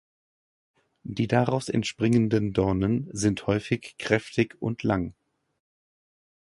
Die 1.03 1.27
daraus 1.27 1.69
entspringenden 1.69 2.53
Dornen 2.53 3.07
sind 3.11 3.45
häufig 3.45 3.97
kräftig 3.99 4.59
und 4.59 4.81
lang. 4.81 5.13